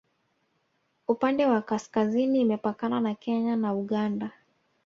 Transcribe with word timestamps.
upande 1.07 1.45
wa 1.45 1.61
kaskazini 1.61 2.41
imepakana 2.41 2.99
na 3.01 3.15
kenya 3.15 3.55
na 3.55 3.73
uganda 3.73 4.31